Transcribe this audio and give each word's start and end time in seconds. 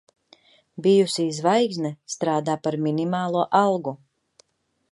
Bijusī 0.85 1.25
zvaigzne 1.39 1.91
strādā 2.13 2.55
par 2.63 2.79
minimālo 2.89 3.47
algu. 3.61 3.95